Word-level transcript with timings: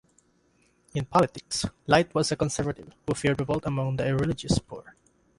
In 0.95 1.05
politics, 1.05 1.63
Lyte 1.85 2.15
was 2.15 2.31
a 2.31 2.35
Conservative 2.35 2.91
who 3.05 3.13
feared 3.13 3.39
revolt 3.39 3.67
among 3.67 3.97
the 3.97 4.07
irreligious 4.07 4.57
poor. 4.57 4.95